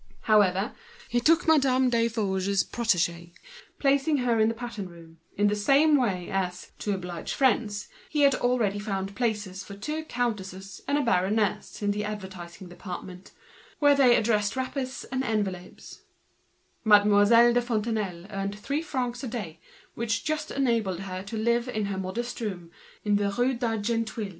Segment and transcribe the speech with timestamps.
[0.21, 0.73] However,
[1.09, 3.33] he took Madame Desforges's protégé,
[3.79, 6.71] but put her in the pattern room, in the same way as
[8.09, 11.91] he had already found places, to oblige friends, for two countesses and a baroness in
[11.91, 13.29] the advertising department,
[13.77, 16.03] where they addressed envelopes, etc.
[16.83, 19.59] Mademoiselle de Fontenailles earned three francs a day,
[19.93, 22.71] which just enabled her to live in her modest room,
[23.05, 24.29] in the Rue d'Argenteuil.